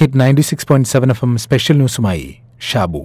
[0.00, 2.34] Hit ninety six point seven F M special ന്യൂസുമായി
[2.70, 2.98] Shabu.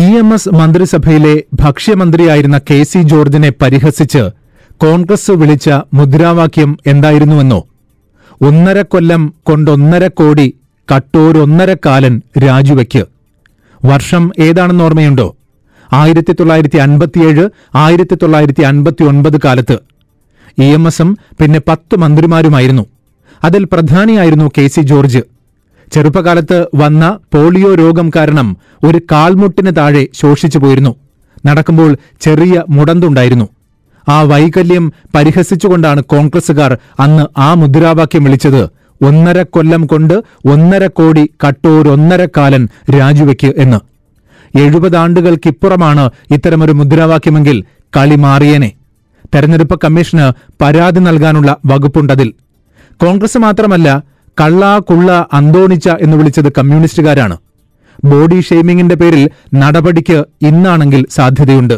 [0.00, 4.30] E M S മന്ത്രിസഭയിലെ ഭക്ഷ്യമന്ത്രിയായിരുന്ന K C ജോർജിനെ പരിഹസിച്ച്
[4.76, 7.66] കോൺഗ്രസ് വിളിച്ച മുദ്രാവാക്യം എന്തായിരുന്നുവെന്നോ?
[8.42, 10.54] ഒന്നര കൊല്ലം കൊണ്ടൊന്നര കോടി
[10.94, 13.04] കട്ടോരൊന്നര കാലൻ രാജിവയ്ക്ക്.
[13.84, 15.36] വർഷം ഏതാണെന്ന് ഓർമ്മയുണ്ടോ?
[15.92, 19.78] ആയിരത്തി തൊള്ളായിരത്തി അൻപത്തിയേഴ് ആയിരത്തി തൊള്ളായിരത്തി അൻപത്തി ഒൻപത് കാലത്ത്.
[20.58, 22.86] ഇ എം എസും പിന്നെ പത്ത് മന്ത്രിമാരുമായിരുന്നു.
[23.44, 25.18] അതിൽ പ്രധാനിയായിരുന്നു കെ സി ജോർജ്.
[25.92, 30.96] ചെറുപ്പകാലത്ത് വന്ന പോളിയോ രോഗം കാരണം ഒരു കാൽമുട്ടിന് താഴെ ശോഷിച്ചു പോയിരുന്നു.
[31.46, 33.48] നടക്കുമ്പോൾ ചെറിയ മുടന്തുണ്ടായിരുന്നു.
[34.08, 38.62] ആ വൈകല്യം പരിഹസിച്ചുകൊണ്ടാണ് കോൺഗ്രസുകാർ അന്ന് ആ മുദ്രാവാക്യം വിളിച്ചത്
[39.04, 40.14] ഒന്നര കൊല്ലം കൊണ്ട്
[40.46, 42.68] ഒന്നര കോടി കട്ടൂരൊന്നരക്കാലൻ
[42.98, 43.91] രാജിവെക്ക് എന്ന്.
[44.58, 47.64] എഴുപതാണ്ടുകൾക്കിപ്പുറമാണ് ഇത്തരമൊരു മുദ്രാവാക്യമെങ്കിൽ
[47.96, 48.72] കളി മാറിയേനെ.
[49.34, 50.26] തെരഞ്ഞെടുപ്പ് കമ്മീഷന്
[50.62, 52.34] പരാതി നൽകാനുള്ള വകുപ്പുണ്ടതിൽ
[53.02, 53.88] കോൺഗ്രസ് മാത്രമല്ല
[54.40, 57.36] കള്ള കുള്ള അന്തോണിച്ച എന്ന് വിളിച്ചത് കമ്മ്യൂണിസ്റ്റുകാരാണ്.
[58.04, 61.74] ബോഡി ഷെയ്മിങ്ങിന്റെ പേരിൽ നടപടിക്ക് ഇന്നാണെങ്കിൽ സാധ്യതയുണ്ട്.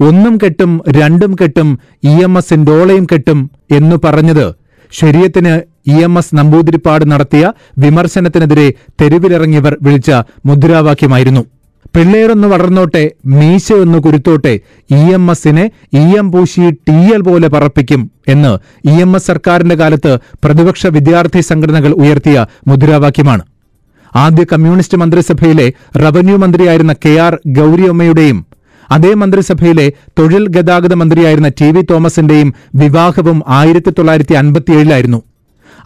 [0.00, 4.54] ഒന്നും കെട്ടും രണ്ടും കെട്ടും ഇ എം എസിന്റെ ഓളയും കെട്ടും എന്നു പറഞ്ഞത്
[4.92, 5.52] ശരീരത്തിന്
[5.90, 10.10] ഇ എം എസ് നമ്പൂതിരിപ്പാട് നടത്തിയ വിമർശനത്തിനെതിരെ തെരുവിലിറങ്ങിയവർ വിളിച്ച
[10.46, 11.44] മുദ്രാവാക്യമായിരുന്നു.
[11.94, 13.02] പിള്ളേരൊന്ന് വളർന്നോട്ടെ
[13.38, 14.52] മീശ ഒന്ന് കുരുത്തോട്ടെ
[14.90, 18.52] ഇ എം എസിനെ ഇ എം പൂശി ടി എൽ പോലെ പറപ്പിക്കും എന്ന്
[18.88, 20.12] ഇ എം എസ് സർക്കാരിന്റെ കാലത്ത്
[20.44, 23.44] പ്രതിപക്ഷ വിദ്യാർത്ഥി സംഘടനകൾ ഉയർത്തിയ മുദ്രാവാക്യമാണ്.
[24.14, 28.38] ആദ്യ കമ്മ്യൂണിസ്റ്റ് മന്ത്രിസഭയിലെ റവന്യൂ മന്ത്രിയായിരുന്ന കെ ആർ ഗൌരിയമ്മയുടെയും
[28.90, 29.86] അതേ മന്ത്രിസഭയിലെ
[30.18, 35.20] തൊഴിൽ ഗതാഗത മന്ത്രിയായിരുന്ന ടി വി തോമസിന്റെയും വിവാഹവും ആയിരത്തി തൊള്ളായിരത്തി അൻപത്തിയേഴിലായിരുന്നു.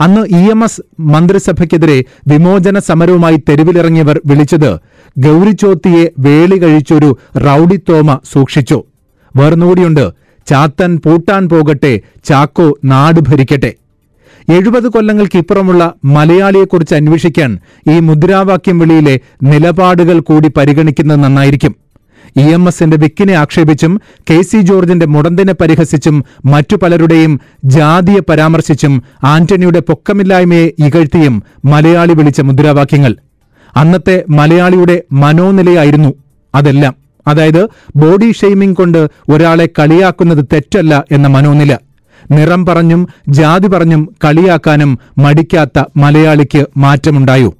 [0.00, 4.80] അന്ന് ഇ എം എസ് മന്ത്രിസഭയ്ക്കെതിരെ വിമോചന സമരവുമായി തെരുവിലിറങ്ങിയവർ വിളിച്ചത്
[5.18, 8.84] ഗൌരിച്ചോത്തിയെ വേളി കഴിച്ചൊരു റൌഡി തോമ സൂക്ഷിച്ചു.
[9.36, 10.10] വേർന്നുകൂടിയുണ്ട്
[10.46, 13.74] ചാത്തൻ പൂട്ടാൻ പോകട്ടെ ചാക്കോ നാട് ഭരിക്കട്ടെ.
[14.52, 17.58] എഴുപത് കൊല്ലങ്ങൾക്കിപ്പുറമുള്ള മലയാളിയെക്കുറിച്ച് അന്വേഷിക്കാൻ
[17.90, 21.85] ഈ മുദ്രാവാക്യം വിളിയിലെ നിലപാടുകൾ കൂടി പരിഗണിക്കുന്നത് നന്നായിരിക്കും.
[22.36, 24.00] ഇ എം എസിന്റെ വിക്കിനെ ആക്ഷേപിച്ചും
[24.30, 33.16] കെ സി ജോർജിന്റെ മുടന്തിനെ പരിഹസിച്ചും മറ്റു പലരുടെയും ജാതിയെ പരാമർശിച്ചും ആന്റണിയുടെ പൊക്കമില്ലായ്മയെ ഇകഴ്ത്തിയും മലയാളി വിളിച്ച മുദ്രാവാക്യങ്ങൾ.
[33.76, 36.14] അന്നത്തെ മലയാളിയുടെ മനോനിലയായിരുന്നു
[36.54, 36.94] അതെല്ലാം.
[37.26, 41.78] അതായത് ബോഡി ഷെയ്മിംഗ് കൊണ്ട് ഒരാളെ കളിയാക്കുന്നത് തെറ്റല്ല എന്ന മനോനില.
[42.30, 47.54] നിറം പറഞ്ഞും ജാതി പറഞ്ഞും കളിയാക്കാനും മടിക്കാത്ത മലയാളിക്ക് മാറ്റമുണ്ടായോ?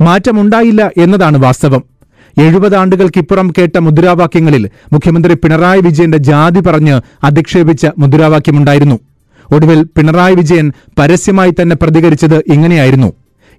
[0.00, 1.97] മാറ്റമുണ്ടായില്ല എന്നതാണ് വാസ്തവം.
[2.38, 8.98] എഴുപതാണ്ടുകൾക്കിപ്പുറം കേട്ട മുദ്രാവാക്യങ്ങളിൽ മുഖ്യമന്ത്രി പിണറായി വിജയന്റെ ജാതി പറഞ്ഞ് അധിക്ഷേപിച്ച മുദ്രാവാക്യമുണ്ടായിരുന്നു.
[9.54, 13.12] ഒടുവിൽ പിണറായി വിജയൻ പരസ്യമായി തന്നെ പ്രതികരിച്ചത് ഇങ്ങനെയായിരുന്നു.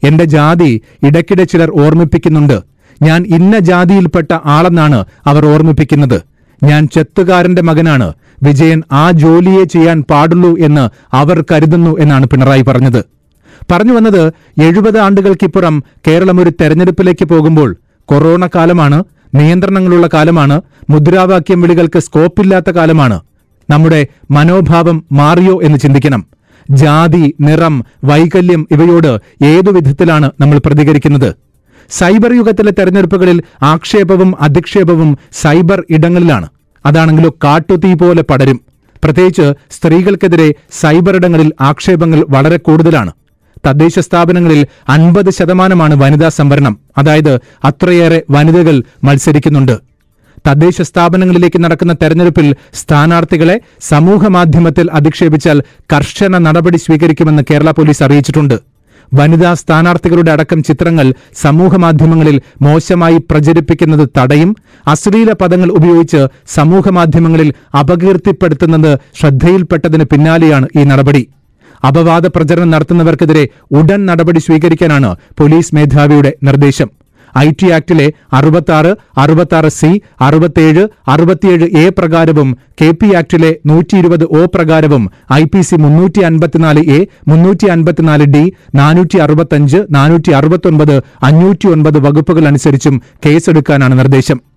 [0.03, 2.63] എന്റെ ജാതി ഇടയ്ക്കിടെ ചിലർ ഓർമ്മിപ്പിക്കുന്നുണ്ട്.
[3.01, 6.21] ഞാൻ ഇന്ന ജാതിയിൽപ്പെട്ട ആളെന്നാണ് അവർ ഓർമ്മിപ്പിക്കുന്നത്.
[6.63, 8.13] ഞാൻ ചെത്തുകാരന്റെ മകനാണ്.
[8.43, 13.05] വിജയൻ ആ ജോലിയെ ചെയ്യാൻ പാടുള്ളൂ എന്ന് അവർ കരുതുന്നു എന്നാണ് പിണറായി പറഞ്ഞത്.
[13.71, 17.77] പറഞ്ഞു വന്നത് എഴുപത് ആണ്ടുകൾക്കിപ്പുറം കേരളം ഒരു തെരഞ്ഞെടുപ്പിലേക്ക് പോകുമ്പോൾ
[18.09, 19.03] കൊറോണ കാലമാണ്
[19.35, 23.17] നിയന്ത്രണങ്ങളുള്ള കാലമാണ് മുദ്രാവാക്യം വിളികൾക്ക് സ്കോപ്പില്ലാത്ത കാലമാണ്.
[23.69, 26.21] നമ്മുടെ മനോഭാവം മാറിയോ എന്ന് ചിന്തിക്കണം.
[26.69, 29.11] ജാതി നിറം വൈകല്യം ഇവയോട്
[29.45, 31.29] ഏതു വിധത്തിലാണ് നമ്മൾ പ്രതികരിക്കുന്നത്?
[31.89, 36.47] സൈബർ യുഗത്തിലെ തെരഞ്ഞെടുപ്പുകളിൽ ആക്ഷേപവും അധിക്ഷേപവും സൈബർ ഇടങ്ങളിലാണ്.
[36.85, 38.59] അതാണെങ്കിലും കാട്ടുതീ പോലെ പടരും.
[39.03, 43.11] പ്രത്യേകിച്ച് സ്ത്രീകൾക്കെതിരെ സൈബർ ഇടങ്ങളിൽ ആക്ഷേപങ്ങൾ വളരെ കൂടുതലാണ്.
[43.65, 46.79] തദ്ദേശ സ്ഥാപനങ്ങളിൽ അൻപത് ശതമാനമാണ് വനിതാ സംവരണം.
[46.97, 49.79] അതായത് അത്രയേറെ വനിതകൾ മത്സരിക്കുന്നുണ്ട്.
[50.47, 58.59] തദ്ദേശ സ്ഥാപനങ്ങളിലേക്ക് നടക്കുന്ന തെരഞ്ഞെടുപ്പിൽ സ്ഥാനാർത്ഥികളെ സമൂഹമാധ്യമത്തിൽ അധിക്ഷേപിച്ചാൽ കർശന നടപടി സ്വീകരിക്കുമെന്ന് കേരള പോലീസ് അറിയിച്ചിട്ടുണ്ട്.
[59.13, 64.55] വനിതാ സ്ഥാനാർത്ഥികളുടെ അടക്കം ചിത്രങ്ങൾ സമൂഹമാധ്യമങ്ങളിൽ മോശമായി പ്രചരിപ്പിക്കുന്നത് തടയും
[64.87, 71.27] അശ്ലീല പദങ്ങൾ ഉപയോഗിച്ച് സമൂഹമാധ്യമങ്ങളിൽ അപകീർത്തിപ്പെടുത്തുന്നത് ശ്രദ്ധയിൽപ്പെട്ടതിന് പിന്നാലെയാണ് ഈ നടപടി.
[71.83, 76.89] അപവാദ പ്രചരണം നടത്തുന്നവർക്കെതിരെ ഉടൻ നടപടി സ്വീകരിക്കാനാണ് പോലീസ് മേധാവിയുടെ നിർദ്ദേശം.
[77.37, 84.23] ഐ ടി ആക്ടിലെ അറുപത്താറ് അറുപത്താറ് സി അറുപത്തേഴ് അറുപത്തിയേഴ് എ പ്രകാരവും കെ പി ആക്ടിലെ നൂറ്റി ഇരുപത്
[84.23, 91.03] ഒ പ്രകാരവും ഐ പി സി മുന്നൂറ്റി അൻപത്തിനാല് എ മുന്നൂറ്റി അൻപത്തിനാല് ഡി നാനൂറ്റി അറുപത്തഞ്ച് നാനൂറ്റി അറുപത്തൊൻപത്
[91.23, 94.48] അഞ്ഞൂറ്റി ഒൻപത് വകുപ്പുകൾ അനുസരിച്ചും കേസെടുക്കാനാണ് നിർദ്ദേശം.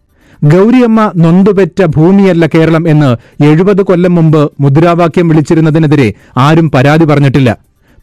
[0.45, 7.57] ഗൌരിയമ്മ നൊന്തുപെറ്റ ഭൂമിയല്ല കേരളം എന്ന് എഴുപത് കൊല്ലം മുമ്പ് മുദ്രാവാക്യം വിളിച്ചിരുന്നതിനെതിരെ ആരും പരാതി പറഞ്ഞിട്ടില്ല.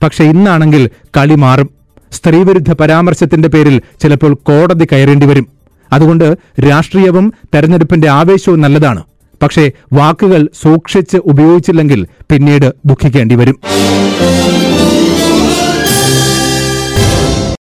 [0.04, 1.70] പക്ഷെ ഇന്നാണെങ്കിൽ കളി മാറും.
[2.12, 5.48] സ്ത്രീവിരുദ്ധ പരാമർശത്തിന്റെ പേരിൽ ചിലപ്പോൾ കോടതി കയറേണ്ടി വരും.
[5.94, 9.04] അതുകൊണ്ട് രാഷ്ട്രീയവും തെരഞ്ഞെടുപ്പിന്റെ ആവേശവും നല്ലതാണ്.
[9.42, 13.60] പക്ഷേ വാക്കുകൾ സൂക്ഷിച്ച് ഉപയോഗിച്ചില്ലെങ്കിൽ പിന്നീട് ദുഃഖിക്കേണ്ടി വരും.